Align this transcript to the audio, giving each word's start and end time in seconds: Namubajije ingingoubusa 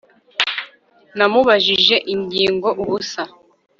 Namubajije 1.17 1.95
ingingoubusa 2.13 3.21